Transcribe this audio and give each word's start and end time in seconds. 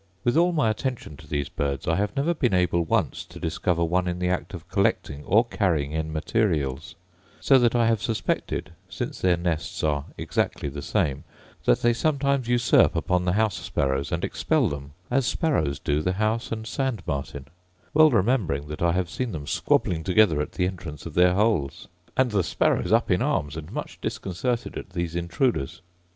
With 0.23 0.35
all 0.35 0.51
my 0.51 0.71
attention 0.71 1.15
to 1.17 1.27
these 1.27 1.47
birds, 1.47 1.87
I 1.87 1.95
have 1.97 2.15
never 2.15 2.33
been 2.33 2.55
able 2.55 2.83
once 2.83 3.23
to 3.25 3.39
discover 3.39 3.83
one 3.83 4.07
in 4.07 4.17
the 4.17 4.29
act 4.29 4.55
of 4.55 4.67
collecting 4.67 5.23
or 5.25 5.45
carrying 5.45 5.91
in 5.91 6.11
materials: 6.11 6.95
so 7.39 7.59
that 7.59 7.75
I 7.75 7.85
have 7.85 8.01
suspected 8.01 8.71
(since 8.89 9.21
their 9.21 9.37
nests 9.37 9.83
are 9.83 10.05
exactly 10.17 10.69
the 10.69 10.81
same) 10.81 11.23
that 11.65 11.83
they 11.83 11.93
sometimes 11.93 12.47
usurp 12.47 12.95
upon 12.95 13.25
the 13.25 13.33
house 13.33 13.59
sparrows, 13.59 14.11
and 14.11 14.23
expel 14.23 14.69
them, 14.69 14.93
as 15.11 15.27
sparrows 15.27 15.77
do 15.77 16.01
the 16.01 16.13
house 16.13 16.51
and 16.51 16.65
sand 16.65 17.03
martin; 17.05 17.45
well 17.93 18.09
remembering 18.09 18.69
that 18.69 18.81
I 18.81 18.93
have 18.93 19.07
seen 19.07 19.31
them 19.33 19.45
squabbling 19.45 20.03
together 20.03 20.41
at 20.41 20.53
the 20.53 20.65
entrance 20.65 21.05
of 21.05 21.13
their 21.13 21.35
holes; 21.35 21.87
and 22.17 22.31
the 22.31 22.41
sparrows 22.43 22.91
up 22.91 23.11
in 23.11 23.21
arms, 23.21 23.55
and 23.55 23.71
much 23.71 24.01
disconcerted 24.01 24.79
at 24.79 24.89
these 24.89 25.15
intruders. 25.15 25.83